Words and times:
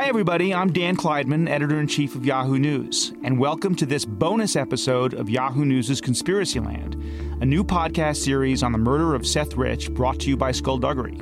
Hi, 0.00 0.06
everybody. 0.06 0.54
I'm 0.54 0.72
Dan 0.72 0.96
Klaidman, 0.96 1.46
editor 1.46 1.78
in 1.78 1.86
chief 1.86 2.14
of 2.14 2.24
Yahoo 2.24 2.58
News, 2.58 3.12
and 3.22 3.38
welcome 3.38 3.74
to 3.74 3.84
this 3.84 4.06
bonus 4.06 4.56
episode 4.56 5.12
of 5.12 5.28
Yahoo 5.28 5.66
News' 5.66 6.00
Conspiracyland, 6.00 6.94
a 7.42 7.44
new 7.44 7.62
podcast 7.62 8.16
series 8.16 8.62
on 8.62 8.72
the 8.72 8.78
murder 8.78 9.14
of 9.14 9.26
Seth 9.26 9.58
Rich 9.58 9.92
brought 9.92 10.18
to 10.20 10.30
you 10.30 10.38
by 10.38 10.52
Skullduggery. 10.52 11.20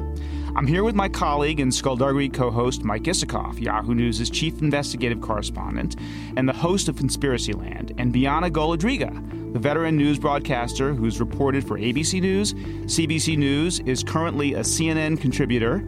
I'm 0.54 0.68
here 0.68 0.84
with 0.84 0.94
my 0.94 1.08
colleague 1.08 1.58
and 1.58 1.74
Skullduggery 1.74 2.28
co 2.28 2.52
host 2.52 2.84
Mike 2.84 3.02
Isikoff, 3.02 3.60
Yahoo 3.60 3.96
News' 3.96 4.30
chief 4.30 4.62
investigative 4.62 5.20
correspondent, 5.20 5.96
and 6.36 6.48
the 6.48 6.52
host 6.52 6.88
of 6.88 6.94
Conspiracyland, 6.94 7.92
and 7.98 8.12
Bianna 8.12 8.48
Golodryga, 8.48 9.52
the 9.52 9.58
veteran 9.58 9.96
news 9.96 10.20
broadcaster 10.20 10.94
who's 10.94 11.18
reported 11.18 11.66
for 11.66 11.78
ABC 11.78 12.20
News, 12.20 12.54
CBS 12.54 13.36
News, 13.36 13.80
is 13.80 14.04
currently 14.04 14.54
a 14.54 14.60
CNN 14.60 15.20
contributor, 15.20 15.82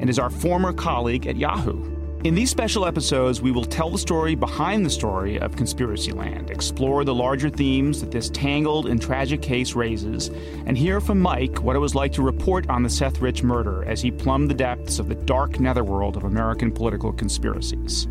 and 0.00 0.10
is 0.10 0.18
our 0.18 0.30
former 0.30 0.72
colleague 0.72 1.28
at 1.28 1.36
Yahoo. 1.36 1.93
In 2.24 2.34
these 2.34 2.48
special 2.48 2.86
episodes, 2.86 3.42
we 3.42 3.50
will 3.50 3.66
tell 3.66 3.90
the 3.90 3.98
story 3.98 4.34
behind 4.34 4.86
the 4.86 4.88
story 4.88 5.38
of 5.38 5.56
Conspiracy 5.56 6.10
Land, 6.10 6.50
explore 6.50 7.04
the 7.04 7.14
larger 7.14 7.50
themes 7.50 8.00
that 8.00 8.10
this 8.10 8.30
tangled 8.30 8.86
and 8.86 9.00
tragic 9.00 9.42
case 9.42 9.74
raises, 9.74 10.28
and 10.64 10.78
hear 10.78 11.02
from 11.02 11.20
Mike 11.20 11.62
what 11.62 11.76
it 11.76 11.80
was 11.80 11.94
like 11.94 12.12
to 12.12 12.22
report 12.22 12.66
on 12.70 12.82
the 12.82 12.88
Seth 12.88 13.20
Rich 13.20 13.42
murder 13.42 13.84
as 13.84 14.00
he 14.00 14.10
plumbed 14.10 14.48
the 14.48 14.54
depths 14.54 14.98
of 14.98 15.10
the 15.10 15.14
dark 15.14 15.60
netherworld 15.60 16.16
of 16.16 16.24
American 16.24 16.72
political 16.72 17.12
conspiracies. 17.12 18.08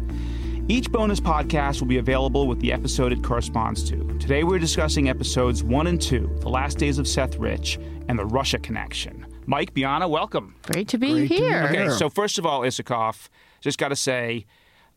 Each 0.67 0.91
bonus 0.91 1.19
podcast 1.19 1.79
will 1.79 1.87
be 1.87 1.97
available 1.97 2.47
with 2.47 2.59
the 2.59 2.71
episode 2.71 3.11
it 3.13 3.23
corresponds 3.23 3.83
to. 3.89 3.97
Today 4.19 4.43
we're 4.43 4.59
discussing 4.59 5.09
episodes 5.09 5.63
1 5.63 5.87
and 5.87 5.99
2, 5.99 6.37
The 6.41 6.49
Last 6.49 6.77
Days 6.77 6.99
of 6.99 7.07
Seth 7.07 7.37
Rich 7.37 7.79
and 8.07 8.19
the 8.19 8.25
Russia 8.25 8.59
Connection. 8.59 9.25
Mike, 9.47 9.73
Bianna, 9.73 10.07
welcome. 10.07 10.53
Great 10.71 10.87
to 10.89 10.99
be 10.99 11.13
Great 11.13 11.29
to 11.29 11.29
be 11.29 11.41
here. 11.41 11.63
Okay, 11.63 11.89
so 11.89 12.09
first 12.09 12.37
of 12.37 12.45
all, 12.45 12.61
Isikoff, 12.61 13.29
just 13.63 13.79
got 13.79 13.89
to 13.89 13.95
say, 13.95 14.45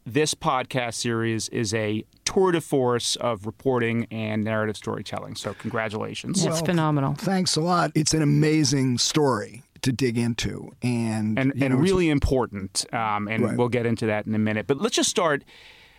this 0.04 0.34
podcast 0.34 0.94
series 0.94 1.48
is 1.48 1.72
a 1.74 2.04
tour 2.24 2.52
de 2.52 2.60
force 2.60 3.16
of 3.16 3.46
reporting 3.46 4.06
and 4.10 4.44
narrative 4.44 4.76
storytelling. 4.76 5.34
So, 5.36 5.54
congratulations. 5.54 6.44
It's 6.44 6.60
phenomenal. 6.60 7.14
Thanks 7.14 7.56
a 7.56 7.60
lot. 7.60 7.90
It's 7.94 8.12
an 8.14 8.22
amazing 8.22 8.98
story 8.98 9.62
to 9.82 9.92
dig 9.92 10.18
into, 10.18 10.72
and 10.82 11.38
and 11.38 11.52
and 11.60 11.74
know, 11.74 11.80
really 11.80 12.08
important. 12.10 12.84
Um, 12.92 13.28
and 13.28 13.44
Right. 13.44 13.56
we'll 13.56 13.68
get 13.68 13.86
into 13.86 14.06
that 14.06 14.26
in 14.26 14.34
a 14.34 14.38
minute. 14.38 14.66
But 14.66 14.80
let's 14.80 14.96
just 14.96 15.10
start. 15.10 15.44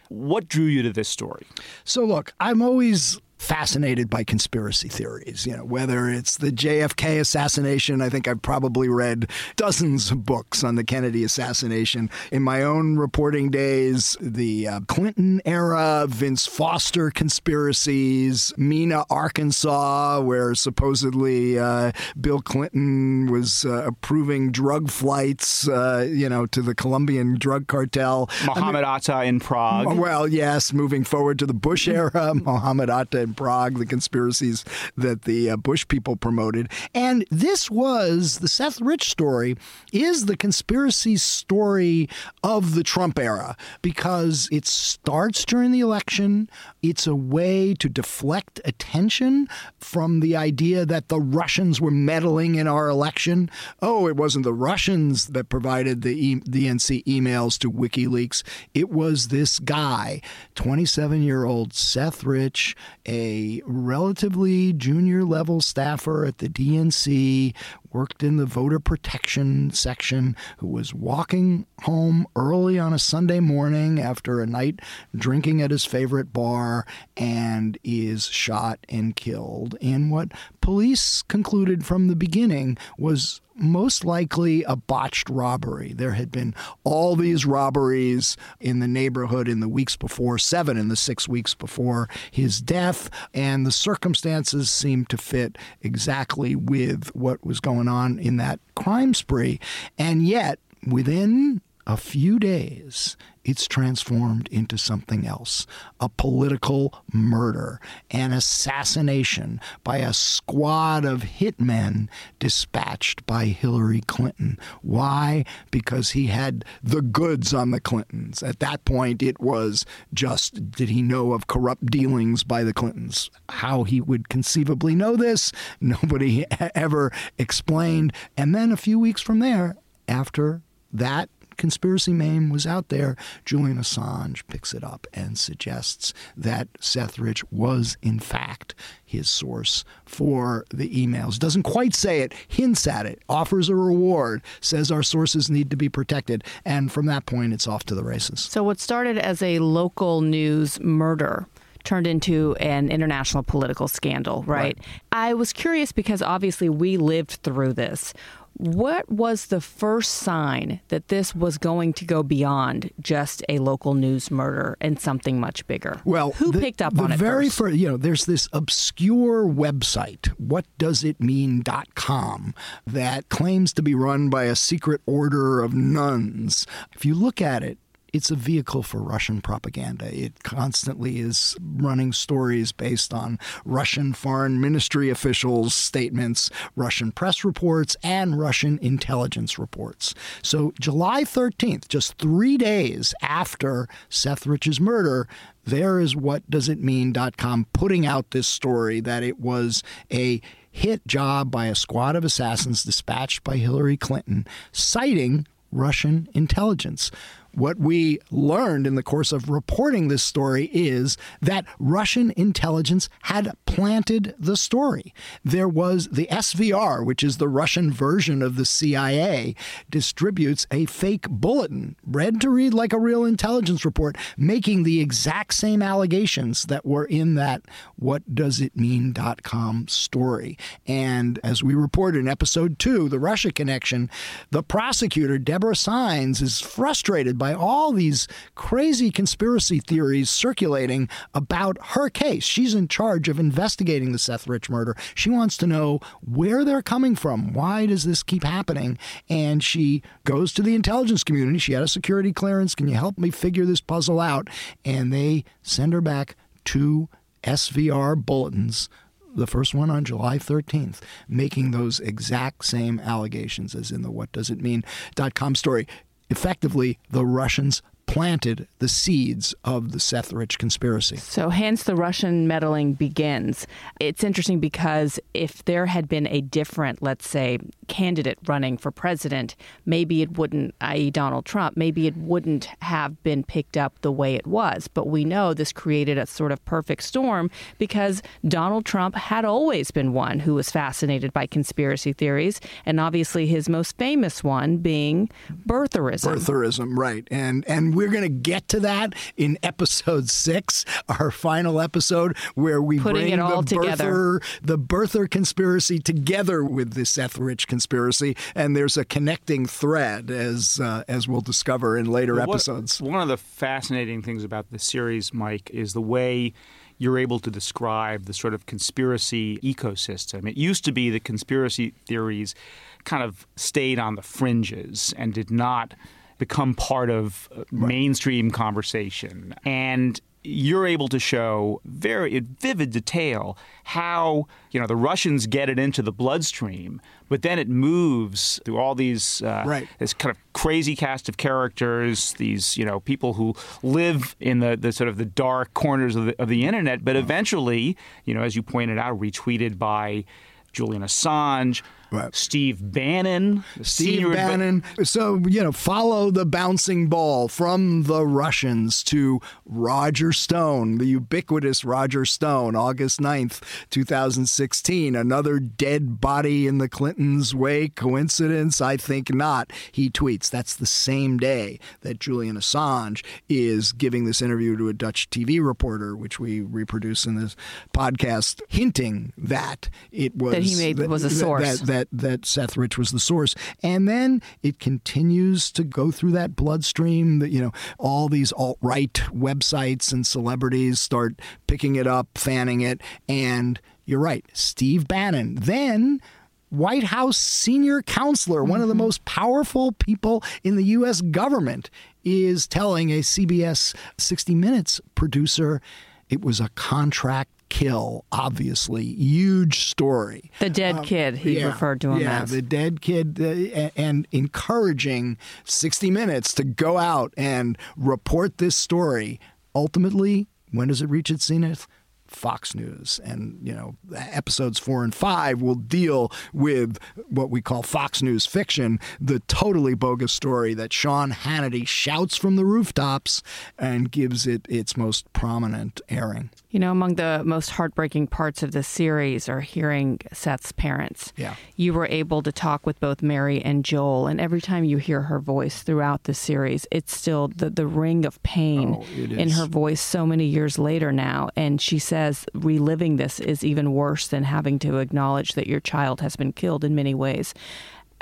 What 0.10 0.48
drew 0.48 0.66
you 0.66 0.84
to 0.84 0.94
this 0.94 1.10
story? 1.10 1.46
So 1.84 2.06
look, 2.06 2.34
I'm 2.40 2.62
always 2.62 3.20
fascinated 3.38 4.10
by 4.10 4.24
conspiracy 4.24 4.90
theories, 4.90 5.46
you 5.46 5.56
know, 5.56 5.64
whether 5.64 6.10
it's 6.10 6.38
the 6.38 6.52
JFK 6.52 7.20
assassination, 7.20 8.02
I 8.02 8.10
think 8.10 8.28
I've 8.28 8.42
probably 8.42 8.90
read 8.90 9.30
dozens 9.56 10.12
of 10.12 10.26
books 10.26 10.64
on 10.64 10.76
the 10.76 10.84
Kennedy 10.84 11.24
assassination. 11.24 12.10
In 12.32 12.42
my 12.42 12.64
own 12.64 12.98
reporting 12.98 13.50
days, 13.50 14.18
the 14.20 14.68
uh, 14.68 14.80
Clinton 14.88 15.42
era, 15.46 16.06
Vince 16.08 16.46
Foster 16.46 17.12
conspiracies, 17.12 18.54
Mena, 18.58 19.06
Arkansas, 19.10 20.20
where 20.22 20.56
supposedly 20.56 21.60
uh, 21.60 21.92
Bill 22.20 22.42
Clinton 22.42 23.28
was 23.32 23.66
uh, 23.66 23.84
approving 23.86 24.52
drug 24.52 24.90
flights, 24.90 25.68
uh, 25.68 26.08
you 26.10 26.28
know, 26.28 26.46
to 26.48 26.62
the 26.62 26.76
Colombian 26.76 27.38
drug 27.38 27.68
cartel. 27.68 28.30
Muhammad 28.46 28.84
Atta 28.84 29.24
in 29.24 29.40
Prague. 29.40 29.98
Well, 29.98 30.28
yes, 30.28 30.74
moving 30.74 31.04
forward 31.04 31.40
to 31.40 31.46
the 31.46 31.54
Bush 31.54 31.88
era, 31.88 32.34
Mohammed 32.48 32.90
Atta 32.90 33.27
in 33.28 33.34
Prague, 33.34 33.78
the 33.78 33.86
conspiracies 33.86 34.64
that 34.96 35.24
the 35.24 35.52
uh, 35.52 35.58
Bush 35.58 35.88
people 35.88 36.16
promoted. 36.16 36.72
And 36.94 37.26
this 37.30 37.70
was 37.70 38.40
the 38.40 38.48
Seth 38.48 38.82
Rich 38.82 39.10
story, 39.10 39.56
is 39.92 40.26
the 40.26 40.38
conspiracy 40.38 41.18
story 41.18 42.10
of 42.44 42.74
the 42.74 42.84
Trump 42.84 43.20
era 43.20 43.56
because 43.82 44.48
it 44.52 44.66
starts 44.66 45.46
during 45.46 45.72
the 45.72 45.82
election. 45.82 46.50
It's 46.82 47.08
a 47.08 47.16
way 47.16 47.74
to 47.76 47.90
deflect 47.90 48.62
attention 48.66 49.48
from 49.80 50.22
the 50.22 50.36
idea 50.36 50.86
that 50.86 51.10
the 51.10 51.20
Russians 51.20 51.82
were 51.82 51.92
meddling 51.92 52.56
in 52.56 52.68
our 52.68 52.88
election. 52.88 53.50
Oh, 53.82 54.08
it 54.08 54.16
wasn't 54.16 54.46
the 54.46 54.54
Russians 54.54 55.28
that 55.28 55.50
provided 55.50 56.02
the 56.02 56.16
e- 56.16 56.36
DNC 56.42 57.04
emails 57.06 57.58
to 57.60 57.72
WikiLeaks. 57.72 58.44
It 58.74 58.90
was 58.90 59.28
this 59.28 59.60
guy, 59.60 60.22
27 60.56 61.22
year 61.24 61.44
old 61.44 61.74
Seth 61.74 62.24
Rich, 62.24 62.76
a 63.06 63.17
relatively 63.66 64.74
junior 64.74 65.24
level 65.24 65.62
staffer 65.62 66.26
at 66.26 66.38
the 66.40 66.50
DNC, 66.50 67.54
worked 67.92 68.24
in 68.24 68.38
the 68.38 68.46
voter 68.46 68.80
protection 68.80 69.72
section, 69.72 70.36
who 70.58 70.68
was 70.68 70.94
walking 70.94 71.66
home 71.84 72.28
early 72.36 72.78
on 72.80 72.94
a 72.94 73.00
Sunday 73.00 73.40
morning 73.40 74.00
after 74.00 74.42
a 74.42 74.48
night 74.48 74.80
drinking 75.16 75.62
at 75.62 75.72
his 75.72 75.86
favorite 75.86 76.34
bar 76.34 76.86
and 77.16 77.78
is 77.84 78.26
shot 78.26 78.80
and 78.90 79.16
killed 79.16 79.76
in 79.80 80.10
what 80.10 80.32
police 80.62 81.22
concluded 81.24 81.86
from 81.86 82.08
the 82.08 82.16
beginning 82.16 82.78
was 82.98 83.42
most 83.58 84.06
likely 84.06 84.64
a 84.64 84.76
botched 84.76 85.30
robbery. 85.30 85.94
There 85.94 86.12
had 86.12 86.32
been 86.32 86.54
all 86.84 87.16
these 87.16 87.46
robberies 87.46 88.38
in 88.60 88.80
the 88.80 88.88
neighborhood 88.88 89.48
in 89.48 89.60
the 89.60 89.70
weeks 89.70 89.96
before, 89.96 90.38
seven 90.38 90.78
in 90.78 90.90
the 90.90 90.96
six 90.96 91.28
weeks 91.28 91.54
before 91.54 92.08
his 92.32 92.62
death, 92.62 93.10
and 93.34 93.66
the 93.66 93.72
circumstances 93.72 94.70
seemed 94.70 95.10
to 95.10 95.18
fit 95.18 95.58
exactly 95.82 96.56
with 96.56 97.14
what 97.16 97.46
was 97.46 97.60
going 97.60 97.77
on 97.86 98.18
in 98.18 98.38
that 98.38 98.60
crime 98.76 99.14
spree. 99.14 99.60
And 99.98 100.26
yet, 100.26 100.60
within 100.88 101.62
a 101.88 101.96
few 101.96 102.38
days, 102.38 103.16
it's 103.46 103.66
transformed 103.66 104.50
into 104.50 104.78
something 104.78 105.26
else 105.26 105.66
a 106.02 106.10
political 106.10 107.02
murder, 107.14 107.80
an 108.12 108.34
assassination 108.34 109.62
by 109.86 110.00
a 110.00 110.12
squad 110.12 111.06
of 111.06 111.22
hitmen 111.22 112.10
dispatched 112.40 113.26
by 113.26 113.46
Hillary 113.46 114.02
Clinton. 114.02 114.60
Why? 114.82 115.46
Because 115.72 116.10
he 116.10 116.28
had 116.28 116.66
the 116.84 117.02
goods 117.02 117.54
on 117.54 117.72
the 117.72 117.80
Clintons. 117.80 118.44
At 118.44 118.60
that 118.60 118.84
point, 118.84 119.24
it 119.24 119.40
was 119.40 119.86
just 120.14 120.70
did 120.72 120.90
he 120.90 121.02
know 121.02 121.32
of 121.32 121.48
corrupt 121.48 121.86
dealings 121.86 122.44
by 122.44 122.66
the 122.66 122.74
Clintons? 122.74 123.32
How 123.48 123.86
he 123.86 124.02
would 124.02 124.28
conceivably 124.28 124.94
know 124.94 125.16
this, 125.16 125.54
nobody 125.80 126.46
ever 126.76 127.14
explained. 127.38 128.12
And 128.36 128.54
then 128.54 128.74
a 128.74 128.78
few 128.78 129.00
weeks 129.00 129.22
from 129.22 129.40
there, 129.40 129.78
after 130.10 130.64
that 130.92 131.30
conspiracy 131.58 132.14
name 132.14 132.50
was 132.50 132.66
out 132.66 132.90
there, 132.90 133.16
Julian 133.46 133.78
Assange 133.78 134.46
picks 134.48 134.74
it 134.74 134.84
up 134.84 135.08
and 135.14 135.38
suggests 135.38 136.14
that 136.36 136.68
Seth 136.80 137.20
Rich 137.20 137.44
was, 137.52 137.98
in 138.02 138.20
fact, 138.20 138.76
his 139.04 139.30
source 139.30 139.84
for 140.06 140.66
the 140.70 140.90
emails. 140.90 141.40
Doesn't 141.40 141.64
quite 141.64 141.96
say 141.96 142.22
it, 142.22 142.34
hints 142.48 142.88
at 142.88 143.06
it, 143.06 143.22
offers 143.28 143.70
a 143.70 143.76
reward, 143.76 144.42
says 144.60 144.92
our 144.92 145.04
sources 145.04 145.50
need 145.50 145.70
to 145.72 145.78
be 145.78 145.90
protected. 145.90 146.44
And 146.66 146.92
from 146.92 147.06
that 147.08 147.26
point, 147.26 147.54
it's 147.54 147.68
off 147.68 147.84
to 147.86 147.96
the 147.96 148.04
races. 148.04 148.40
So, 148.42 148.64
what 148.64 148.80
started 148.80 149.18
as 149.18 149.42
a 149.42 149.60
local 149.60 150.22
news 150.22 150.80
murder 150.80 151.48
turned 151.88 152.06
into 152.06 152.54
an 152.60 152.90
international 152.90 153.44
political 153.44 153.88
scandal, 153.88 154.44
right? 154.44 154.78
I 155.14 155.34
was 155.34 155.54
curious 155.54 155.94
because 155.94 156.22
obviously 156.22 156.68
we 156.68 156.98
lived 156.98 157.40
through 157.44 157.74
this. 157.74 158.14
What 158.58 159.08
was 159.08 159.46
the 159.48 159.62
first 159.62 160.16
sign 160.16 160.82
that 160.88 161.10
this 161.10 161.36
was 161.36 161.60
going 161.60 161.94
to 161.94 162.06
go 162.06 162.24
beyond 162.24 162.90
just 163.00 163.44
a 163.48 163.60
local 163.60 163.94
news 163.94 164.32
murder 164.32 164.76
and 164.82 165.00
something 165.00 165.40
much 165.40 165.68
bigger? 165.68 166.02
Well, 166.06 166.32
who 166.32 166.52
the, 166.52 166.60
picked 166.60 166.82
up 166.82 166.96
the 166.96 167.04
on 167.04 167.12
it 167.12 167.20
very 167.20 167.46
first? 167.46 167.58
first? 167.58 167.78
You 167.78 167.90
know, 167.90 167.98
there's 167.98 168.26
this 168.26 168.50
obscure 168.52 169.46
website, 169.46 170.36
whatdoesitmean.com, 170.42 172.56
that 172.88 173.30
claims 173.30 173.74
to 173.74 173.84
be 173.84 173.94
run 173.94 174.30
by 174.30 174.46
a 174.46 174.56
secret 174.56 175.02
order 175.06 175.62
of 175.62 175.76
nuns. 175.76 176.66
If 176.96 177.06
you 177.06 177.14
look 177.14 177.40
at 177.40 177.62
it, 177.62 177.78
it's 178.14 178.32
a 178.32 178.36
vehicle 178.36 178.84
for 178.84 179.02
Russian 179.02 179.42
propaganda. 179.42 180.14
It 180.14 180.44
constantly 180.44 181.20
is 181.20 181.56
running 181.62 182.14
stories 182.14 182.72
based 182.72 183.14
on 183.14 183.40
Russian 183.66 184.14
foreign 184.14 184.62
ministry 184.62 185.10
officials' 185.10 185.74
statements, 185.74 186.50
Russian 186.76 187.12
press 187.12 187.44
reports, 187.44 187.96
and 188.04 188.40
Russian 188.40 188.80
intelligence 188.82 189.60
reports. 189.60 190.14
So, 190.42 190.74
July 190.80 191.24
13th, 191.24 191.88
just 191.88 192.18
three 192.18 192.58
days 192.58 193.14
after 193.22 193.88
Seth 194.10 194.48
Rich's 194.48 194.80
murder, 194.80 195.28
there 195.66 196.00
is 196.00 196.16
what 196.16 196.50
does 196.50 196.70
it 196.70 196.82
mean.com 196.82 197.68
putting 197.74 198.06
out 198.06 198.32
this 198.32 198.48
story 198.48 199.02
that 199.02 199.24
it 199.24 199.40
was 199.40 199.84
a 200.12 200.42
hit 200.72 201.06
job 201.08 201.52
by 201.52 201.66
a 201.66 201.76
squad 201.76 202.16
of 202.16 202.24
assassins 202.24 202.84
dispatched 202.84 203.44
by 203.44 203.58
Hillary 203.58 203.98
Clinton, 203.98 204.46
citing 204.72 205.46
Russian 205.72 206.30
intelligence. 206.34 207.12
What 207.54 207.78
we 207.78 208.20
learned 208.32 208.88
in 208.88 208.96
the 208.96 209.04
course 209.04 209.32
of 209.32 209.50
reporting 209.50 210.08
this 210.08 210.24
story 210.24 210.70
is 210.74 211.18
that 211.42 211.66
Russian 211.80 212.32
intelligence 212.36 213.10
had 213.24 213.52
planted 213.66 214.36
the 214.40 214.58
story. 214.58 215.14
There 215.44 215.68
was 215.68 216.08
the 216.10 216.28
SVR, 216.32 217.06
which 217.06 217.24
is 217.24 217.38
the 217.38 217.48
Russian 217.48 217.92
version 217.92 218.42
of 218.42 218.56
the 218.56 218.66
CIA, 218.66 219.56
distributes 219.90 220.68
a 220.72 220.86
fake 220.86 221.30
bulletin, 221.30 221.96
read 222.06 222.42
to 222.42 222.50
read 222.50 222.74
like 222.74 222.94
a 222.94 223.00
real 223.00 223.26
intelligence 223.26 223.86
report, 223.86 224.18
making 224.38 224.84
the 224.84 225.02
exact 225.02 225.54
same 225.54 225.82
allegations 225.82 226.64
that 226.64 226.86
were 226.86 227.06
in 227.06 227.36
that 227.36 227.62
what 227.96 228.36
does 228.36 228.62
it 228.62 228.76
mean.com 228.76 229.88
story. 229.88 230.58
And 230.86 231.40
as 231.44 231.64
we 231.64 231.76
reported 231.76 232.20
in 232.20 232.28
episode 232.28 232.80
two, 232.80 233.10
the 233.10 233.20
Russia 233.20 233.52
connection, 233.52 234.10
the 234.52 234.64
prosecutor, 234.64 235.38
Deborah 235.38 235.76
Sines, 235.76 236.42
is 236.42 236.60
frustrated 236.60 237.38
by 237.38 237.47
all 237.54 237.92
these 237.92 238.28
crazy 238.56 239.12
conspiracy 239.12 239.80
theories 239.80 240.30
circulating 240.30 241.10
about 241.34 241.78
her 241.90 242.10
case. 242.10 242.44
She's 242.44 242.74
in 242.74 242.88
charge 242.88 243.30
of 243.30 243.40
investigating 243.40 244.12
the 244.12 244.20
Seth 244.20 244.48
Rich 244.48 244.70
murder. 244.70 244.96
She 245.16 245.30
wants 245.30 245.58
to 245.58 245.68
know 245.68 246.00
where 246.22 246.64
they're 246.64 246.82
coming 246.82 247.16
from. 247.16 247.54
Why 247.54 247.86
does 247.86 248.04
this 248.04 248.24
keep 248.24 248.44
happening? 248.44 248.98
And 249.30 249.64
she 249.64 250.02
goes 250.24 250.54
to 250.54 250.62
the 250.62 250.76
intelligence 250.76 251.24
community. 251.24 251.60
She 251.60 251.74
had 251.74 251.84
a 251.84 251.88
security 251.88 252.34
clearance. 252.34 252.76
Can 252.76 252.88
you 252.88 252.96
help 252.96 253.18
me 253.18 253.30
figure 253.30 253.66
this 253.66 253.82
puzzle 253.82 254.20
out? 254.20 254.50
And 254.86 255.12
they 255.12 255.44
send 255.62 255.94
her 255.94 256.02
back 256.02 256.36
two 256.64 257.10
SVR 257.44 258.16
bulletins 258.24 258.90
the 259.38 259.48
first 259.48 259.74
one 259.74 259.90
on 259.90 260.04
July 260.04 260.38
13th, 260.38 261.00
making 261.30 261.72
those 261.72 262.00
exact 262.00 262.66
same 262.66 263.00
allegations 263.00 263.76
as 263.76 263.92
in 263.92 264.02
the 264.02 264.12
what 264.12 264.32
does 264.32 264.50
it 264.50 264.62
mean.com 264.62 265.56
story. 265.56 265.88
Effectively, 266.30 267.00
the 267.10 267.26
Russians 267.26 267.82
planted 268.08 268.68
the 268.80 268.88
seeds 268.88 269.54
of 269.64 269.92
the 269.92 270.00
Seth 270.00 270.34
Rich 270.34 270.58
conspiracy. 270.58 271.18
So, 271.18 271.50
hence 271.50 271.84
the 271.84 271.96
Russian 271.96 272.48
meddling 272.48 272.94
begins. 272.94 273.68
It's 274.00 274.24
interesting 274.24 274.60
because 274.60 275.20
if 275.34 275.64
there 275.66 275.86
had 275.86 276.10
been 276.10 276.26
a 276.28 276.42
different, 276.42 277.04
let's 277.04 277.28
say, 277.28 277.60
candidate 277.88 278.40
running 278.48 278.78
for 278.78 278.92
president, 278.92 279.56
maybe 279.86 280.22
it 280.22 280.38
wouldn't, 280.38 280.74
i.e., 280.82 281.12
Donald 281.12 281.46
Trump, 281.46 281.78
maybe 281.78 282.08
it 282.08 282.18
wouldn't 282.18 282.70
have 282.82 283.22
been 283.24 283.44
picked 283.44 283.78
up 283.78 284.00
the 284.02 284.12
way 284.12 284.36
it 284.36 284.48
was. 284.48 284.88
But 284.88 285.08
we 285.08 285.26
know 285.26 285.54
this 285.54 285.72
created 285.72 286.18
a 286.18 286.26
sort 286.26 286.52
of 286.52 286.64
perfect 286.66 287.04
storm 287.04 287.52
because 287.78 288.24
Donald 288.48 288.86
Trump 288.86 289.16
had 289.16 289.46
always 289.46 289.92
been 289.92 290.14
one 290.14 290.40
who 290.40 290.56
was 290.56 290.72
fascinated 290.72 291.34
by 291.34 291.46
conspiracy 291.46 292.14
theories, 292.14 292.62
and 292.86 293.00
obviously 293.00 293.48
his 293.48 293.68
most 293.68 293.98
famous 293.98 294.44
one 294.44 294.78
being 294.78 295.30
birtherism. 295.68 296.36
Birtherism, 296.36 296.98
right. 296.98 297.28
And 297.30 297.66
and 297.68 297.97
we're 297.98 298.10
going 298.10 298.24
to 298.24 298.30
get 298.30 298.68
to 298.70 298.80
that 298.82 299.14
in 299.36 299.58
episode 299.64 300.30
six, 300.30 300.86
our 301.10 301.32
final 301.32 301.82
episode, 301.82 302.38
where 302.56 302.82
we 302.82 303.00
Putting 303.00 303.24
bring 303.24 303.34
it 303.34 303.40
all 303.40 303.62
the 303.62 303.76
together. 303.76 304.40
birther, 304.40 304.44
the 304.62 304.78
birther 304.78 305.30
conspiracy 305.30 306.00
together 306.00 306.64
with 306.64 306.94
the 306.94 307.06
Seth 307.06 307.38
Rich 307.38 307.68
conspiracy, 307.68 308.36
and 308.56 308.76
there's 308.76 308.98
a 308.98 309.04
connecting 309.06 309.66
thread, 309.66 310.30
as 310.32 310.80
uh, 310.80 311.04
as 311.08 311.28
we'll 311.28 311.42
discover 311.42 311.98
in 311.98 312.06
later 312.06 312.36
Well, 312.36 312.48
what- 312.48 312.56
episodes. 312.56 313.02
One 313.02 313.22
of 313.22 313.28
the 313.28 313.38
fascinating 313.38 314.22
things 314.22 314.44
about 314.44 314.72
the 314.72 314.80
series, 314.80 315.34
Mike, 315.34 315.70
is 315.74 315.94
the 315.94 316.02
way 316.02 316.54
you're 317.00 317.18
able 317.20 317.40
to 317.40 317.52
describe 317.52 318.26
the 318.26 318.34
sort 318.34 318.54
of 318.54 318.66
conspiracy 318.66 319.58
ecosystem. 319.60 320.50
It 320.50 320.58
used 320.58 320.84
to 320.86 320.92
be 320.92 321.10
that 321.12 321.24
conspiracy 321.24 321.94
theories 322.08 322.56
kind 323.04 323.22
of 323.24 323.46
stayed 323.56 324.00
on 324.00 324.16
the 324.16 324.22
fringes 324.24 325.14
and 325.18 325.34
did 325.34 325.52
not 325.52 325.94
become 326.38 326.74
part 326.74 327.10
of 327.10 327.50
uh, 327.56 327.64
mainstream 327.72 328.52
conversation. 328.52 329.56
And 329.66 330.20
you're 330.44 330.88
able 330.88 331.10
to 331.10 331.20
show 331.20 331.82
very 331.84 332.38
in 332.38 332.46
vivid 332.62 332.92
detail 332.92 333.58
how 333.84 334.46
you 334.72 334.80
know 334.80 334.88
the 334.88 334.96
Russians 334.96 335.46
get 335.46 335.68
it 335.70 335.78
into 335.78 336.02
the 336.02 336.12
bloodstream, 336.12 337.02
but 337.28 337.42
then 337.42 337.60
it 337.60 337.68
moves 337.68 338.58
through 338.64 338.78
all 338.78 338.96
these 338.96 339.42
uh, 339.42 339.64
Right. 339.66 339.90
this 340.00 340.14
kind 340.14 340.34
of 340.34 340.38
crazy 340.54 340.96
cast 340.96 341.28
of 341.28 341.36
characters, 341.36 342.34
these 342.34 342.78
you 342.78 342.86
know 342.86 343.02
people 343.02 343.34
who 343.34 343.56
live 343.84 344.36
in 344.40 344.60
the, 344.60 344.78
the 344.78 344.94
sort 344.94 345.10
of 345.10 345.18
the 345.18 345.26
dark 345.26 345.74
corners 345.74 346.16
of 346.16 346.28
the, 346.28 346.42
of 346.42 346.48
the 346.48 346.66
internet, 346.66 347.04
but 347.04 347.18
eventually, 347.18 347.98
you 348.24 348.34
know, 348.34 348.44
as 348.44 348.56
you 348.56 348.64
pointed 348.64 348.98
out, 348.98 349.20
retweeted 349.20 349.78
by 349.78 350.24
Julian 350.72 351.02
Assange, 351.04 351.82
Right. 352.10 352.34
Steve 352.36 352.80
Bannon, 352.82 353.64
Steve 353.82 353.88
senior 353.88 354.28
advi- 354.30 354.34
Bannon. 354.36 354.84
So, 355.04 355.42
you 355.48 355.62
know, 355.62 355.72
follow 355.74 356.32
the 356.32 356.46
bouncing 356.46 357.08
ball 357.10 357.48
from 357.50 358.04
the 358.04 358.26
Russians 358.26 359.04
to 359.06 359.42
Roger 359.66 360.32
Stone, 360.32 361.00
the 361.00 361.06
ubiquitous 361.06 361.84
Roger 361.84 362.24
Stone, 362.24 362.76
August 362.76 363.20
9th, 363.20 363.62
2016. 363.90 365.16
Another 365.16 365.60
dead 365.60 366.22
body 366.22 366.68
in 366.68 366.78
the 366.78 366.88
Clintons' 366.88 367.54
wake. 367.54 367.96
Coincidence? 367.96 368.80
I 368.80 368.96
think 368.98 369.34
not. 369.34 369.72
He 369.92 370.10
tweets. 370.10 370.50
That's 370.50 370.76
the 370.76 370.86
same 370.86 371.38
day 371.38 371.80
that 372.02 372.20
Julian 372.20 372.56
Assange 372.56 373.24
is 373.50 373.92
giving 373.92 374.26
this 374.26 374.42
interview 374.42 374.78
to 374.78 374.88
a 374.90 374.94
Dutch 374.94 375.30
TV 375.30 375.60
reporter, 375.66 376.16
which 376.16 376.40
we 376.40 376.62
reproduce 376.62 377.26
in 377.26 377.36
this 377.36 377.56
podcast, 377.94 378.62
hinting 378.70 379.34
that 379.38 379.90
it 380.12 380.36
was 380.36 380.54
That 380.54 380.64
he 380.64 380.76
made- 380.76 381.00
was 381.08 381.24
a 381.24 381.30
source. 381.30 381.80
that- 381.80 381.88
that 381.88 381.97
that 382.12 382.46
Seth 382.46 382.78
Rich 382.78 382.98
was 382.98 383.12
the 383.12 383.20
source, 383.20 383.56
and 383.82 384.08
then 384.08 384.42
it 384.62 384.80
continues 384.80 385.72
to 385.72 385.84
go 385.84 386.12
through 386.12 386.32
that 386.32 386.56
bloodstream. 386.56 387.40
That 387.40 387.50
you 387.50 387.62
know, 387.62 387.72
all 387.98 388.30
these 388.30 388.52
alt 388.52 388.78
right 388.82 389.14
websites 389.30 390.12
and 390.12 390.26
celebrities 390.26 391.00
start 391.00 391.42
picking 391.68 391.96
it 391.96 392.08
up, 392.08 392.28
fanning 392.36 392.82
it, 392.82 393.02
and 393.28 393.80
you're 394.06 394.20
right, 394.20 394.46
Steve 394.54 395.08
Bannon. 395.08 395.56
Then. 395.56 396.22
White 396.70 397.06
House 397.06 397.38
senior 397.38 398.02
counselor, 398.02 398.62
one 398.62 398.82
of 398.82 398.90
the 398.90 398.94
mm-hmm. 398.94 399.04
most 399.04 399.24
powerful 399.24 399.94
people 399.94 400.44
in 400.66 400.76
the 400.76 400.84
U.S. 400.84 401.22
government, 401.22 401.90
is 402.26 402.68
telling 402.68 403.10
a 403.10 403.20
CBS 403.20 403.96
60 404.18 404.54
Minutes 404.54 405.00
producer 405.16 405.82
it 406.30 406.42
was 406.42 406.60
a 406.60 406.70
contract 406.70 407.52
kill, 407.70 408.26
obviously. 408.32 409.04
Huge 409.04 409.88
story. 409.88 410.52
The 410.60 410.70
dead 410.70 411.04
kid, 411.04 411.38
he 411.40 411.58
Um, 411.58 411.62
Yeah, 411.62 411.66
referred 411.68 412.02
to 412.02 412.12
him 412.12 412.22
yeah, 412.22 412.42
as. 412.44 412.52
the 412.52 412.62
dead 412.62 413.02
kid, 413.02 413.40
uh, 413.42 413.90
and 413.96 414.28
encouraging 414.32 415.38
60 415.66 416.10
Minutes 416.12 416.54
to 416.54 416.64
go 416.64 416.98
out 416.98 417.34
and 417.38 417.78
report 417.96 418.58
this 418.58 418.76
story. 418.76 419.40
Ultimately, 419.76 420.48
when 420.72 420.88
does 420.88 421.02
it 421.02 421.10
reach 421.10 421.30
its 421.30 421.46
zenith? 421.46 421.88
Fox 422.30 422.76
News. 422.76 423.20
And, 423.24 423.60
you 423.62 423.74
know, 423.74 423.96
episodes 424.16 424.80
four 424.80 425.04
and 425.04 425.14
five 425.14 425.62
will 425.62 425.76
deal 425.76 426.32
with 426.54 426.98
what 427.30 427.50
we 427.50 427.62
call 427.62 427.84
Fox 427.84 428.22
News 428.22 428.46
fiction, 428.46 429.00
the 429.20 429.40
totally 429.42 429.94
bogus 429.94 430.34
story 430.34 430.74
that 430.74 430.94
Sean 430.94 431.32
Hannity 431.32 431.88
shouts 431.88 432.38
from 432.38 432.56
the 432.56 432.66
rooftops 432.66 433.42
and 433.78 434.12
gives 434.12 434.48
it 434.48 434.66
its 434.70 434.98
most 434.98 435.32
prominent 435.34 436.02
airing. 436.10 436.50
You 436.70 436.80
know, 436.80 436.92
among 436.92 437.16
the 437.16 437.42
most 437.46 437.72
heartbreaking 437.72 438.28
parts 438.28 438.62
of 438.62 438.72
this 438.72 438.88
series 438.88 439.48
are 439.50 439.62
hearing 439.62 440.20
Seth's 440.34 440.72
parents. 440.74 441.34
Yeah. 441.36 441.56
You 441.76 441.94
were 441.94 442.08
able 442.08 442.44
to 442.44 442.52
talk 442.52 442.86
with 442.86 443.00
both 443.00 443.22
Mary 443.22 443.62
and 443.62 443.86
Joel, 443.86 444.28
and 444.28 444.40
every 444.40 444.62
time 444.62 444.84
you 444.84 444.98
hear 444.98 445.24
her 445.24 445.40
voice 445.40 445.82
throughout 445.82 446.24
the 446.26 446.34
series, 446.34 446.86
it's 446.92 447.16
still 447.16 447.48
the, 447.48 447.70
the 447.70 447.88
ring 447.88 448.26
of 448.26 448.42
pain 448.44 448.98
Oh, 448.98 449.06
in 449.18 449.50
her 449.52 449.66
voice 449.66 450.02
so 450.02 450.26
many 450.26 450.46
years 450.46 450.78
later 450.78 451.12
now. 451.12 451.50
And 451.56 451.82
she 451.82 452.00
says 452.18 452.46
reliving 452.56 453.18
this 453.18 453.40
is 453.40 453.64
even 453.64 453.94
worse 453.94 454.28
than 454.28 454.44
having 454.44 454.80
to 454.80 454.98
acknowledge 454.98 455.54
that 455.54 455.68
your 455.68 455.80
child 455.80 456.20
has 456.20 456.36
been 456.36 456.52
killed 456.52 456.84
in 456.84 456.96
many 456.96 457.14
ways. 457.14 457.54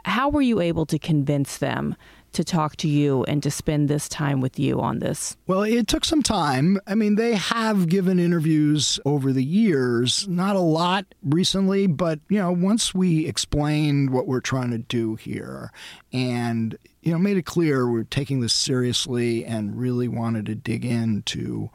How 0.03 0.27
were 0.27 0.41
you 0.41 0.59
able 0.59 0.85
to 0.87 0.99
convince 0.99 1.59
them 1.59 1.95
to 2.33 2.43
talk 2.43 2.75
to 2.75 2.89
you 2.89 3.23
and 3.23 3.41
to 3.41 3.49
spend 3.49 3.87
this 3.87 4.09
time 4.09 4.41
with 4.41 4.59
you 4.59 4.81
on 4.81 4.99
this? 4.99 5.37
Well, 5.47 5.63
it 5.63 5.87
took 5.87 6.03
some 6.03 6.21
time. 6.21 6.77
I 6.85 6.93
mean, 6.93 7.15
they 7.15 7.35
have 7.35 7.87
given 7.87 8.19
interviews 8.19 8.99
over 9.05 9.31
the 9.31 9.43
years, 9.43 10.27
not 10.27 10.57
a 10.57 10.59
lot 10.59 11.05
recently, 11.23 11.87
but, 11.87 12.19
you 12.27 12.37
know, 12.37 12.51
once 12.51 12.93
we 12.93 13.25
explained 13.25 14.09
what 14.09 14.27
we're 14.27 14.41
trying 14.41 14.71
to 14.71 14.79
do 14.79 15.15
here 15.15 15.71
and, 16.11 16.77
you 17.05 17.11
know, 17.11 17.19
made 17.19 17.37
it 17.37 17.45
clear 17.45 17.87
we're 17.87 18.03
taking 18.03 18.39
this 18.39 18.53
seriously 18.53 19.45
and 19.45 19.77
really 19.77 20.07
wanted 20.07 20.47
to 20.47 20.55
dig 20.55 20.83
into 20.83 21.69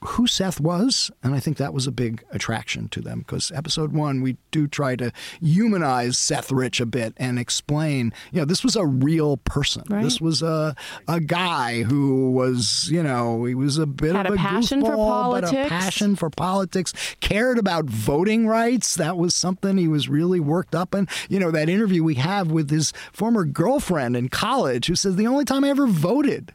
who 0.00 0.28
Seth 0.28 0.60
was. 0.60 1.10
And 1.24 1.34
I 1.34 1.40
think 1.40 1.56
that 1.56 1.74
was 1.74 1.88
a 1.88 1.92
big 1.92 2.24
attraction 2.30 2.88
to 2.90 3.00
them 3.00 3.20
because 3.20 3.50
episode 3.50 3.92
one, 3.92 4.22
we 4.22 4.36
do 4.52 4.68
try 4.68 4.94
to 4.94 5.10
humanize 5.40 6.16
Seth 6.16 6.52
Rich 6.52 6.80
a 6.80 6.86
bit 6.86 7.14
and 7.16 7.36
explain, 7.36 8.12
you 8.30 8.38
know, 8.40 8.44
this 8.44 8.62
was 8.62 8.76
a 8.76 8.86
real 8.86 9.38
person. 9.38 9.82
Right. 9.90 10.04
This 10.04 10.20
was 10.20 10.40
a, 10.40 10.76
a 11.08 11.18
guy 11.18 11.82
who 11.82 12.30
was, 12.30 12.88
you 12.88 13.02
know, 13.02 13.44
he 13.44 13.56
was 13.56 13.78
a 13.78 13.86
bit 13.86 14.14
Had 14.14 14.26
of 14.26 14.32
a 14.32 14.36
a 14.36 14.38
passion 14.38 14.82
for 14.82 14.92
goofball, 14.92 15.32
but 15.32 15.52
a 15.52 15.68
passion 15.68 16.14
for 16.14 16.30
politics, 16.30 16.92
cared 17.20 17.58
about 17.58 17.86
voting 17.86 18.46
rights. 18.46 18.94
That 18.94 19.16
was 19.16 19.34
something 19.34 19.78
he 19.78 19.88
was 19.88 20.08
really 20.08 20.38
worked 20.38 20.76
up 20.76 20.94
in. 20.94 21.08
You 21.28 21.40
know, 21.40 21.50
that 21.50 21.68
interview 21.68 22.04
we 22.04 22.14
have 22.14 22.52
with 22.52 22.70
his 22.70 22.92
former 23.12 23.44
girlfriend 23.44 24.16
in 24.16 24.28
college 24.28 24.75
who 24.84 24.94
says 24.94 25.16
the 25.16 25.26
only 25.26 25.44
time 25.44 25.64
I 25.64 25.70
ever 25.70 25.86
voted 25.86 26.52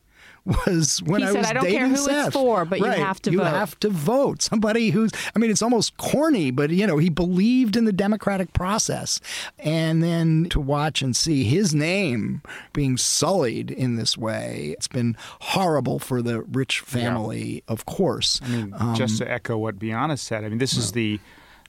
was 0.65 1.03
when 1.05 1.21
He 1.21 1.27
I 1.27 1.31
said, 1.33 1.37
was 1.37 1.47
"I 1.49 1.53
don't 1.53 1.63
dating 1.65 1.77
care 1.79 1.87
who 1.87 1.93
it's 1.93 2.05
Seth." 2.05 2.33
for, 2.33 2.65
but 2.65 2.79
you 2.79 2.85
have 2.85 3.21
to 3.21 3.29
vote. 3.29 3.33
you 3.33 3.39
vote. 3.39 3.45
have 3.45 3.79
to 3.81 3.89
vote. 3.89 4.41
Somebody 4.41 4.89
who's, 4.89 5.11
I 5.35 5.39
mean, 5.39 5.51
it's 5.51 5.61
almost 5.61 5.97
corny, 5.97 6.49
but 6.49 6.71
you 6.71 6.87
know, 6.87 6.97
he 6.97 7.09
believed 7.09 7.75
in 7.75 7.85
the 7.85 7.93
democratic 7.93 8.51
process, 8.53 9.21
and 9.59 10.01
then 10.01 10.47
to 10.49 10.59
watch 10.59 11.03
and 11.03 11.15
see 11.15 11.43
his 11.43 11.75
name 11.75 12.41
being 12.73 12.97
sullied 12.97 13.69
in 13.69 13.97
this 13.97 14.17
way, 14.17 14.73
it's 14.75 14.87
been 14.87 15.15
horrible 15.41 15.99
for 15.99 16.23
the 16.23 16.41
Rich 16.41 16.79
family, 16.79 17.63
of 17.67 17.85
course. 17.85 18.41
I 18.43 18.47
mean, 18.47 18.73
Um, 18.79 18.95
just 18.95 19.19
to 19.19 19.31
echo 19.31 19.59
what 19.59 19.77
Bianna 19.77 20.17
said, 20.17 20.43
I 20.43 20.49
mean, 20.49 20.57
this 20.57 20.75
is 20.75 20.93
the 20.93 21.19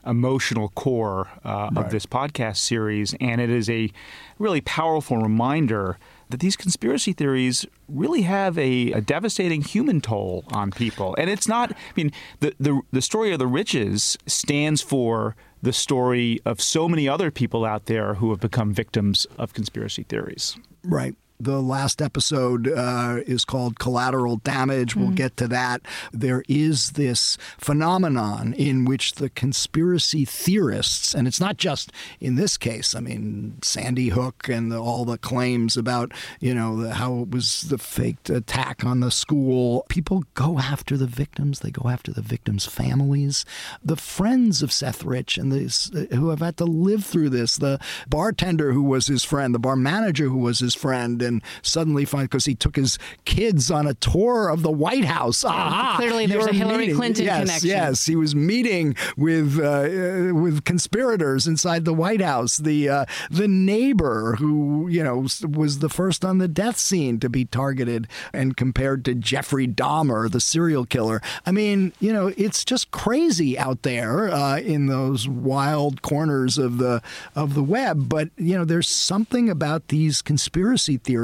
emotional 0.06 0.70
core 0.70 1.28
uh, 1.44 1.70
of 1.76 1.90
this 1.90 2.06
podcast 2.06 2.56
series, 2.56 3.14
and 3.20 3.38
it 3.40 3.50
is 3.50 3.68
a 3.68 3.90
really 4.38 4.60
powerful 4.62 5.18
reminder 5.18 5.98
that 6.32 6.40
these 6.40 6.56
conspiracy 6.56 7.12
theories 7.12 7.64
really 7.88 8.22
have 8.22 8.58
a, 8.58 8.90
a 8.92 9.00
devastating 9.00 9.62
human 9.62 10.00
toll 10.00 10.44
on 10.50 10.70
people. 10.70 11.14
And 11.18 11.30
it's 11.30 11.46
not, 11.46 11.72
I 11.72 11.76
mean, 11.94 12.10
the, 12.40 12.54
the, 12.58 12.80
the 12.90 13.02
story 13.02 13.32
of 13.32 13.38
the 13.38 13.46
Riches 13.46 14.16
stands 14.26 14.82
for 14.82 15.36
the 15.62 15.72
story 15.72 16.40
of 16.44 16.60
so 16.60 16.88
many 16.88 17.08
other 17.08 17.30
people 17.30 17.64
out 17.64 17.84
there 17.86 18.14
who 18.14 18.30
have 18.30 18.40
become 18.40 18.72
victims 18.72 19.26
of 19.38 19.52
conspiracy 19.52 20.02
theories. 20.02 20.56
Right. 20.82 21.14
The 21.42 21.60
last 21.60 22.00
episode 22.00 22.68
uh, 22.68 23.18
is 23.26 23.44
called 23.44 23.80
Collateral 23.80 24.36
Damage. 24.36 24.94
We'll 24.94 25.10
get 25.10 25.36
to 25.38 25.48
that. 25.48 25.82
There 26.12 26.44
is 26.48 26.92
this 26.92 27.36
phenomenon 27.58 28.52
in 28.52 28.84
which 28.84 29.14
the 29.14 29.28
conspiracy 29.28 30.24
theorists, 30.24 31.16
and 31.16 31.26
it's 31.26 31.40
not 31.40 31.56
just 31.56 31.90
in 32.20 32.36
this 32.36 32.56
case, 32.56 32.94
I 32.94 33.00
mean, 33.00 33.58
Sandy 33.60 34.10
Hook 34.10 34.48
and 34.48 34.70
the, 34.70 34.78
all 34.80 35.04
the 35.04 35.18
claims 35.18 35.76
about, 35.76 36.12
you 36.38 36.54
know, 36.54 36.80
the, 36.80 36.94
how 36.94 37.22
it 37.22 37.30
was 37.32 37.62
the 37.62 37.78
faked 37.78 38.30
attack 38.30 38.84
on 38.84 39.00
the 39.00 39.10
school. 39.10 39.84
People 39.88 40.22
go 40.34 40.60
after 40.60 40.96
the 40.96 41.08
victims, 41.08 41.58
they 41.58 41.72
go 41.72 41.88
after 41.88 42.12
the 42.12 42.22
victims' 42.22 42.66
families. 42.66 43.44
The 43.84 43.96
friends 43.96 44.62
of 44.62 44.70
Seth 44.70 45.02
Rich 45.02 45.38
and 45.38 45.50
these 45.50 45.90
who 46.12 46.28
have 46.28 46.38
had 46.38 46.56
to 46.58 46.64
live 46.66 47.04
through 47.04 47.30
this, 47.30 47.56
the 47.56 47.80
bartender 48.08 48.70
who 48.72 48.84
was 48.84 49.08
his 49.08 49.24
friend, 49.24 49.52
the 49.52 49.58
bar 49.58 49.74
manager 49.74 50.28
who 50.28 50.38
was 50.38 50.60
his 50.60 50.76
friend, 50.76 51.20
and 51.20 51.31
suddenly 51.62 52.04
find 52.04 52.28
because 52.28 52.44
he 52.44 52.54
took 52.54 52.76
his 52.76 52.98
kids 53.24 53.70
on 53.70 53.86
a 53.86 53.94
tour 53.94 54.48
of 54.48 54.62
the 54.62 54.70
White 54.70 55.04
House. 55.04 55.44
Aha! 55.44 55.94
Clearly 55.96 56.26
there's 56.26 56.46
a 56.46 56.52
Hillary 56.52 56.78
meeting- 56.78 56.96
Clinton 56.96 57.24
yes, 57.24 57.40
connection. 57.40 57.68
Yes, 57.68 58.06
he 58.06 58.16
was 58.16 58.34
meeting 58.34 58.96
with 59.16 59.58
uh, 59.58 59.62
uh, 59.62 60.34
with 60.34 60.64
conspirators 60.64 61.46
inside 61.46 61.84
the 61.84 61.94
White 61.94 62.20
House. 62.20 62.58
The 62.58 62.88
uh, 62.88 63.04
the 63.30 63.48
neighbor 63.48 64.36
who 64.38 64.88
you 64.88 65.02
know 65.02 65.26
was 65.48 65.78
the 65.78 65.88
first 65.88 66.24
on 66.24 66.38
the 66.38 66.48
death 66.48 66.76
scene 66.78 67.20
to 67.20 67.28
be 67.28 67.44
targeted 67.44 68.08
and 68.32 68.56
compared 68.56 69.04
to 69.04 69.14
Jeffrey 69.14 69.68
Dahmer, 69.68 70.30
the 70.30 70.40
serial 70.40 70.84
killer. 70.84 71.20
I 71.46 71.52
mean, 71.52 71.92
you 72.00 72.12
know, 72.12 72.32
it's 72.36 72.64
just 72.64 72.90
crazy 72.90 73.58
out 73.58 73.82
there 73.82 74.28
uh, 74.30 74.58
in 74.58 74.86
those 74.86 75.28
wild 75.28 76.02
corners 76.02 76.58
of 76.58 76.78
the 76.78 77.02
of 77.34 77.54
the 77.54 77.62
web. 77.62 78.08
But 78.08 78.30
you 78.36 78.56
know, 78.56 78.64
there's 78.64 78.88
something 78.88 79.48
about 79.48 79.88
these 79.88 80.22
conspiracy 80.22 80.96
theories 80.96 81.21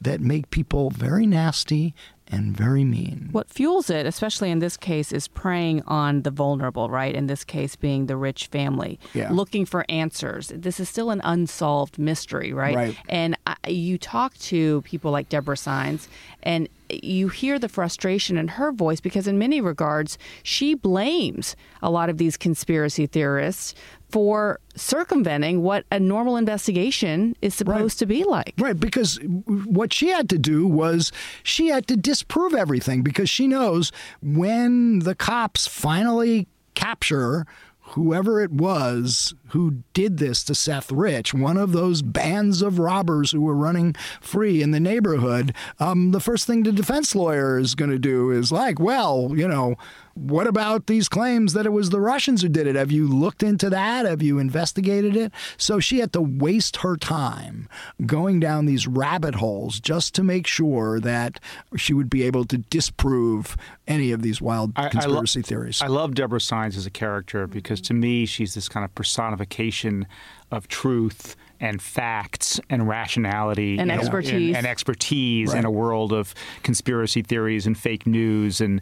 that 0.00 0.20
make 0.20 0.50
people 0.50 0.90
very 0.90 1.26
nasty 1.26 1.94
and 2.26 2.56
very 2.56 2.84
mean. 2.84 3.28
What 3.32 3.50
fuels 3.50 3.90
it, 3.90 4.06
especially 4.06 4.50
in 4.50 4.58
this 4.58 4.78
case, 4.78 5.12
is 5.12 5.28
preying 5.28 5.82
on 5.86 6.22
the 6.22 6.30
vulnerable, 6.30 6.88
right? 6.88 7.14
In 7.14 7.26
this 7.26 7.44
case, 7.44 7.76
being 7.76 8.06
the 8.06 8.16
Rich 8.16 8.46
family, 8.46 8.98
Yeah. 9.12 9.30
looking 9.30 9.66
for 9.66 9.84
answers. 9.90 10.50
This 10.54 10.80
is 10.80 10.88
still 10.88 11.10
an 11.10 11.20
unsolved 11.22 11.98
mystery, 11.98 12.52
right? 12.54 12.74
Right. 12.74 12.96
And 13.10 13.36
you 13.70 13.98
talk 13.98 14.36
to 14.38 14.82
people 14.82 15.10
like 15.10 15.28
Deborah 15.28 15.56
Sines, 15.56 16.08
and 16.42 16.68
you 16.90 17.28
hear 17.28 17.58
the 17.58 17.68
frustration 17.68 18.36
in 18.36 18.48
her 18.48 18.72
voice 18.72 19.00
because, 19.00 19.26
in 19.26 19.38
many 19.38 19.60
regards, 19.60 20.18
she 20.42 20.74
blames 20.74 21.56
a 21.82 21.90
lot 21.90 22.08
of 22.08 22.18
these 22.18 22.36
conspiracy 22.36 23.06
theorists 23.06 23.74
for 24.10 24.60
circumventing 24.76 25.62
what 25.62 25.84
a 25.90 25.98
normal 25.98 26.36
investigation 26.36 27.34
is 27.42 27.54
supposed 27.54 27.98
to 27.98 28.06
be 28.06 28.22
like. 28.22 28.54
Right, 28.58 28.78
because 28.78 29.18
what 29.46 29.92
she 29.92 30.08
had 30.08 30.28
to 30.28 30.38
do 30.38 30.66
was 30.66 31.10
she 31.42 31.68
had 31.68 31.86
to 31.88 31.96
disprove 31.96 32.54
everything 32.54 33.02
because 33.02 33.28
she 33.28 33.48
knows 33.48 33.90
when 34.22 35.00
the 35.00 35.14
cops 35.14 35.66
finally 35.66 36.46
capture 36.74 37.46
whoever 37.88 38.40
it 38.40 38.50
was 38.50 39.34
who 39.48 39.82
did 39.92 40.18
this 40.18 40.42
to 40.44 40.54
Seth 40.54 40.90
Rich, 40.90 41.34
one 41.34 41.56
of 41.56 41.72
those 41.72 42.02
bands 42.02 42.62
of 42.62 42.78
robbers 42.78 43.30
who 43.30 43.40
were 43.40 43.54
running 43.54 43.94
free 44.20 44.62
in 44.62 44.70
the 44.70 44.80
neighborhood, 44.80 45.54
um, 45.78 46.10
the 46.10 46.20
first 46.20 46.46
thing 46.46 46.62
the 46.62 46.72
defense 46.72 47.14
lawyer 47.14 47.58
is 47.58 47.74
going 47.74 47.90
to 47.90 47.98
do 47.98 48.30
is 48.30 48.50
like, 48.50 48.78
well, 48.78 49.32
you 49.34 49.46
know, 49.46 49.76
what 50.14 50.46
about 50.46 50.86
these 50.86 51.08
claims 51.08 51.52
that 51.54 51.66
it 51.66 51.70
was 51.72 51.90
the 51.90 52.00
Russians 52.00 52.42
who 52.42 52.48
did 52.48 52.66
it? 52.66 52.76
Have 52.76 52.92
you 52.92 53.06
looked 53.08 53.42
into 53.42 53.68
that? 53.70 54.06
Have 54.06 54.22
you 54.22 54.38
investigated 54.38 55.16
it? 55.16 55.32
So 55.56 55.80
she 55.80 55.98
had 55.98 56.12
to 56.12 56.20
waste 56.20 56.78
her 56.78 56.96
time 56.96 57.68
going 58.06 58.40
down 58.40 58.66
these 58.66 58.86
rabbit 58.86 59.34
holes 59.36 59.80
just 59.80 60.14
to 60.14 60.22
make 60.22 60.46
sure 60.46 61.00
that 61.00 61.40
she 61.76 61.92
would 61.94 62.08
be 62.08 62.22
able 62.22 62.44
to 62.46 62.58
disprove 62.58 63.56
any 63.88 64.12
of 64.12 64.22
these 64.22 64.40
wild 64.40 64.72
I- 64.76 64.82
I 64.82 64.84
lo- 64.84 64.90
conspiracy 64.90 65.42
theories. 65.42 65.82
I 65.82 65.88
love 65.88 66.14
Deborah 66.14 66.40
Sines 66.40 66.76
as 66.76 66.86
a 66.86 66.90
character 66.90 67.46
because 67.46 67.80
to 67.82 67.94
me, 67.94 68.24
she's 68.26 68.54
this 68.54 68.68
kind 68.68 68.84
of 68.84 68.94
personification 68.94 70.06
of 70.50 70.68
truth 70.68 71.36
and 71.60 71.80
facts 71.80 72.60
and 72.70 72.88
rationality 72.88 73.72
And 73.78 73.90
in 73.90 73.96
a- 73.96 74.00
expertise. 74.00 74.56
and, 74.56 74.66
expertise 74.66 75.52
in 75.54 75.64
a 75.64 75.70
world 75.70 76.12
of 76.12 76.34
conspiracy 76.62 77.22
theories 77.22 77.66
and 77.66 77.76
fake 77.78 78.06
news. 78.06 78.60
And 78.60 78.80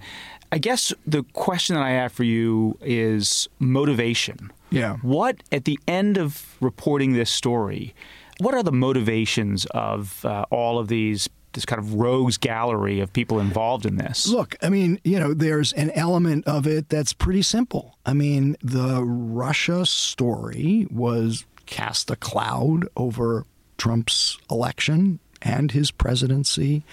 I 0.51 0.59
guess 0.59 0.93
the 1.07 1.23
question 1.33 1.77
that 1.77 1.83
I 1.83 1.91
have 1.91 2.13
for 2.13 2.25
you 2.25 2.77
is 2.81 3.49
motivation. 3.59 4.51
Yeah. 4.71 4.97
What 5.03 5.43
at 5.53 5.65
the 5.65 5.79
end 5.87 6.17
of 6.19 6.57
reporting 6.61 7.13
this 7.13 7.31
story? 7.31 7.95
What 8.39 8.55
are 8.55 8.63
the 8.63 8.73
motivations 8.73 9.67
of 9.73 10.25
uh, 10.25 10.45
all 10.51 10.79
of 10.79 10.89
these? 10.89 11.29
This 11.53 11.67
kind 11.67 11.79
of 11.79 11.93
rogues 11.95 12.39
gallery 12.39 13.01
of 13.01 13.13
people 13.13 13.39
involved 13.39 13.85
in 13.85 13.97
this. 13.97 14.27
Look, 14.27 14.57
I 14.63 14.71
mean, 14.71 14.99
you 15.05 15.21
know, 15.21 15.35
there's 15.35 15.75
an 15.75 15.91
element 15.91 16.47
of 16.47 16.67
it 16.67 16.89
that's 16.89 17.13
pretty 17.13 17.43
simple. 17.43 17.99
I 18.07 18.15
mean, 18.15 18.57
the 18.63 19.05
Russia 19.05 19.85
story 19.85 20.87
was 20.91 21.45
cast 21.67 22.11
a 22.11 22.17
cloud 22.17 22.89
over 22.97 23.47
Trump's 23.79 24.39
election 24.51 25.19
and 25.41 25.73
his 25.73 25.91
presidency. 25.91 26.85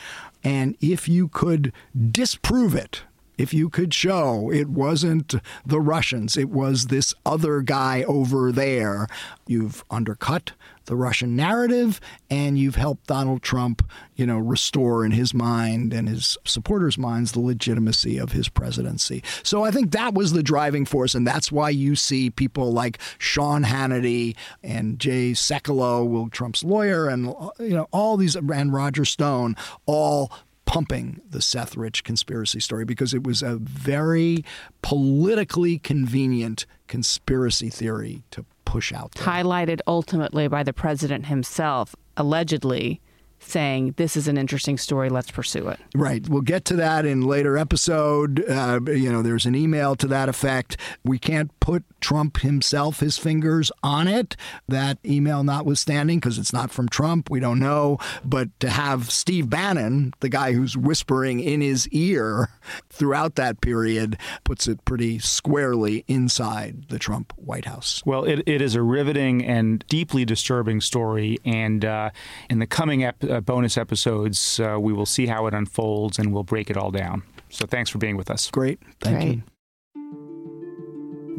And 0.43 0.75
if 0.81 1.07
you 1.07 1.27
could 1.27 1.71
disprove 2.11 2.75
it, 2.75 3.03
if 3.37 3.53
you 3.53 3.69
could 3.69 3.93
show 3.93 4.51
it 4.51 4.67
wasn't 4.67 5.35
the 5.65 5.79
Russians, 5.79 6.35
it 6.35 6.49
was 6.49 6.87
this 6.87 7.13
other 7.25 7.61
guy 7.61 8.03
over 8.03 8.51
there, 8.51 9.07
you've 9.47 9.83
undercut 9.89 10.51
the 10.89 10.95
Russian 10.95 11.35
narrative 11.35 12.01
and 12.31 12.57
you've 12.57 12.75
helped 12.75 13.05
Donald 13.05 13.43
Trump, 13.43 13.87
you 14.15 14.25
know, 14.25 14.39
restore 14.39 15.05
in 15.05 15.11
his 15.11 15.35
mind 15.35 15.93
and 15.93 16.09
his 16.09 16.35
supporters' 16.45 16.97
minds 16.97 17.31
the 17.31 17.39
legitimacy 17.39 18.17
of 18.17 18.31
his 18.31 18.49
presidency. 18.49 19.23
So 19.43 19.63
I 19.63 19.69
think 19.69 19.91
that 19.91 20.15
was 20.15 20.33
the 20.33 20.41
driving 20.41 20.85
force, 20.85 21.13
and 21.13 21.27
that's 21.27 21.51
why 21.51 21.69
you 21.69 21.95
see 21.95 22.31
people 22.31 22.73
like 22.73 22.97
Sean 23.19 23.63
Hannity 23.63 24.35
and 24.63 24.97
Jay 24.97 25.33
Sekulow, 25.33 26.09
Will 26.09 26.27
Trump's 26.27 26.63
lawyer, 26.63 27.07
and 27.07 27.27
you 27.59 27.69
know 27.69 27.87
all 27.91 28.17
these 28.17 28.35
and 28.35 28.73
Roger 28.73 29.05
Stone 29.05 29.55
all 29.85 30.31
pumping 30.69 31.19
the 31.27 31.41
Seth 31.41 31.75
Rich 31.75 32.03
conspiracy 32.03 32.59
story 32.59 32.85
because 32.85 33.11
it 33.11 33.23
was 33.23 33.41
a 33.41 33.55
very 33.55 34.45
politically 34.83 35.79
convenient 35.79 36.67
conspiracy 36.87 37.71
theory 37.71 38.21
to 38.29 38.45
push 38.65 38.93
out 38.93 39.13
there. 39.13 39.25
highlighted 39.25 39.79
ultimately 39.87 40.47
by 40.47 40.61
the 40.61 40.71
president 40.71 41.25
himself, 41.25 41.95
allegedly 42.17 43.01
saying, 43.39 43.95
This 43.97 44.15
is 44.15 44.27
an 44.27 44.37
interesting 44.37 44.77
story, 44.77 45.09
let's 45.09 45.31
pursue 45.31 45.69
it. 45.69 45.79
Right. 45.95 46.29
We'll 46.29 46.43
get 46.43 46.65
to 46.65 46.75
that 46.75 47.03
in 47.03 47.21
later 47.21 47.57
episode. 47.57 48.47
Uh, 48.47 48.79
you 48.85 49.11
know, 49.11 49.23
there's 49.23 49.47
an 49.47 49.55
email 49.55 49.95
to 49.95 50.07
that 50.07 50.29
effect. 50.29 50.77
We 51.03 51.17
can't 51.17 51.57
put 51.69 51.83
Trump 52.01 52.39
himself, 52.39 52.99
his 52.99 53.19
fingers 53.19 53.71
on 53.83 54.07
it. 54.07 54.35
That 54.67 54.97
email 55.05 55.43
notwithstanding, 55.43 56.19
because 56.19 56.39
it's 56.39 56.51
not 56.51 56.71
from 56.71 56.89
Trump, 56.89 57.29
we 57.29 57.39
don't 57.39 57.59
know. 57.59 57.99
But 58.25 58.59
to 58.61 58.71
have 58.71 59.11
Steve 59.11 59.51
Bannon, 59.51 60.15
the 60.19 60.29
guy 60.29 60.53
who's 60.53 60.75
whispering 60.75 61.39
in 61.39 61.61
his 61.61 61.87
ear 61.89 62.49
throughout 62.89 63.35
that 63.35 63.61
period, 63.61 64.17
puts 64.43 64.67
it 64.67 64.83
pretty 64.83 65.19
squarely 65.19 66.05
inside 66.07 66.85
the 66.89 66.97
Trump 66.97 67.33
White 67.35 67.65
House. 67.65 68.01
Well, 68.03 68.23
it, 68.23 68.41
it 68.47 68.63
is 68.63 68.73
a 68.73 68.81
riveting 68.81 69.45
and 69.45 69.85
deeply 69.87 70.25
disturbing 70.25 70.81
story. 70.81 71.37
And 71.45 71.85
uh, 71.85 72.09
in 72.49 72.57
the 72.57 72.65
coming 72.65 73.03
ep- 73.03 73.23
uh, 73.23 73.41
bonus 73.41 73.77
episodes, 73.77 74.59
uh, 74.59 74.79
we 74.79 74.91
will 74.91 75.05
see 75.05 75.27
how 75.27 75.45
it 75.45 75.53
unfolds 75.53 76.17
and 76.17 76.33
we'll 76.33 76.41
break 76.43 76.71
it 76.71 76.77
all 76.77 76.89
down. 76.89 77.21
So 77.49 77.67
thanks 77.67 77.91
for 77.91 77.99
being 77.99 78.17
with 78.17 78.31
us. 78.31 78.49
Great. 78.49 78.79
Thank 79.01 79.17
Great. 79.17 79.35
you. 79.35 79.43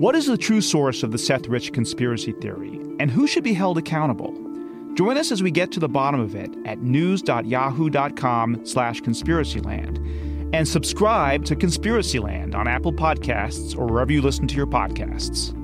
What 0.00 0.16
is 0.16 0.24
the 0.24 0.38
true 0.38 0.62
source 0.62 1.02
of 1.02 1.12
the 1.12 1.18
Seth 1.18 1.46
Rich 1.46 1.74
conspiracy 1.74 2.32
theory, 2.32 2.80
and 2.98 3.10
who 3.10 3.26
should 3.26 3.44
be 3.44 3.52
held 3.52 3.76
accountable? 3.76 4.32
Join 4.94 5.18
us 5.18 5.30
as 5.30 5.42
we 5.42 5.50
get 5.50 5.70
to 5.72 5.78
the 5.78 5.90
bottom 5.90 6.20
of 6.20 6.34
it 6.34 6.50
at 6.64 6.78
news.yahoo.com 6.78 8.64
slash 8.64 9.02
conspiracyland. 9.02 9.98
And 10.54 10.66
subscribe 10.66 11.44
to 11.44 11.54
Conspiracyland 11.54 12.54
on 12.54 12.66
Apple 12.66 12.94
Podcasts 12.94 13.76
or 13.76 13.88
wherever 13.88 14.10
you 14.10 14.22
listen 14.22 14.48
to 14.48 14.56
your 14.56 14.66
podcasts. 14.66 15.54